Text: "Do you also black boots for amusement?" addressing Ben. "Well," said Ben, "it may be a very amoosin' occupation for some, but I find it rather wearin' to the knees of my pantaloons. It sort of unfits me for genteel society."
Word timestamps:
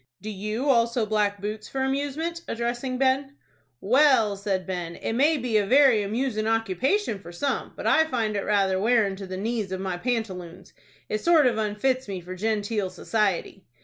"Do 0.19 0.31
you 0.31 0.67
also 0.67 1.05
black 1.05 1.39
boots 1.39 1.69
for 1.69 1.81
amusement?" 1.83 2.41
addressing 2.47 2.97
Ben. 2.97 3.35
"Well," 3.81 4.35
said 4.35 4.65
Ben, 4.65 4.95
"it 4.95 5.13
may 5.13 5.37
be 5.37 5.57
a 5.57 5.65
very 5.67 6.01
amoosin' 6.01 6.47
occupation 6.47 7.19
for 7.19 7.31
some, 7.31 7.73
but 7.75 7.85
I 7.85 8.05
find 8.05 8.35
it 8.35 8.41
rather 8.41 8.79
wearin' 8.79 9.15
to 9.17 9.27
the 9.27 9.37
knees 9.37 9.71
of 9.71 9.79
my 9.79 9.97
pantaloons. 9.97 10.73
It 11.07 11.21
sort 11.21 11.45
of 11.45 11.59
unfits 11.59 12.07
me 12.07 12.19
for 12.19 12.33
genteel 12.35 12.89
society." 12.89 13.63